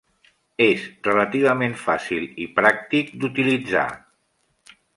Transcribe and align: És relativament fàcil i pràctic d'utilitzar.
És 0.63 0.85
relativament 1.07 1.75
fàcil 1.83 2.25
i 2.47 2.47
pràctic 2.61 3.13
d'utilitzar. 3.21 3.87